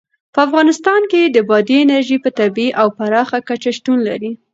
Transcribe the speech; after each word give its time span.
په 0.33 0.39
افغانستان 0.47 1.01
کې 1.11 1.21
بادي 1.49 1.77
انرژي 1.81 2.17
په 2.23 2.29
طبیعي 2.39 2.69
او 2.81 2.87
پراخه 2.97 3.37
کچه 3.47 3.71
شتون 3.77 3.97
لري. 4.07 4.31